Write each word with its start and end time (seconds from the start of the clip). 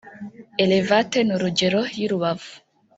Elevate 0.63 1.19
n’Urugero 1.23 1.81
y'i 1.97 2.07
Rubavu 2.11 2.51